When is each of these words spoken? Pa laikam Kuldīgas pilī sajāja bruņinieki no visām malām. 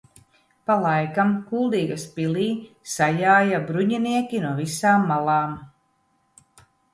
Pa 0.69 0.75
laikam 0.83 1.33
Kuldīgas 1.51 2.05
pilī 2.15 2.45
sajāja 2.93 3.59
bruņinieki 3.69 4.41
no 4.47 4.55
visām 4.61 5.07
malām. 5.13 5.55